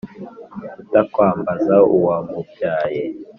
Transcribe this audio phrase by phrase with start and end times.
[0.81, 3.01] utakwambaza uwamubyaye